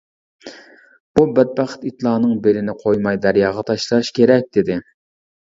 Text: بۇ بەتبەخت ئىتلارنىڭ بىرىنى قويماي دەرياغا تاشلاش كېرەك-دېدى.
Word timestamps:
بۇ 1.19 1.25
بەتبەخت 1.39 1.83
ئىتلارنىڭ 1.89 2.33
بىرىنى 2.47 2.75
قويماي 2.81 3.21
دەرياغا 3.27 3.67
تاشلاش 3.71 4.13
كېرەك-دېدى. 4.19 4.81